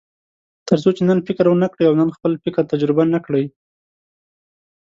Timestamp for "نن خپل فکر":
2.01-2.63